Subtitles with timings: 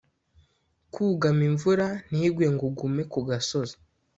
[0.93, 3.75] kugama imvura ntigwe ngo ugume ku gasozi